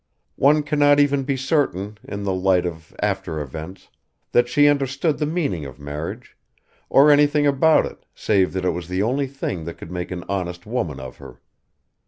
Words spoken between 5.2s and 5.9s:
meaning of